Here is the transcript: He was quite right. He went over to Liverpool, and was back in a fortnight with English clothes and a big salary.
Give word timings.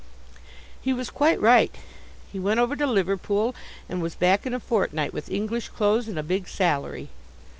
He 0.81 0.93
was 0.93 1.11
quite 1.11 1.39
right. 1.39 1.75
He 2.31 2.39
went 2.39 2.59
over 2.59 2.75
to 2.75 2.87
Liverpool, 2.87 3.53
and 3.87 4.01
was 4.01 4.15
back 4.15 4.47
in 4.47 4.53
a 4.55 4.59
fortnight 4.59 5.13
with 5.13 5.29
English 5.29 5.69
clothes 5.69 6.07
and 6.07 6.17
a 6.17 6.23
big 6.23 6.47
salary. 6.47 7.09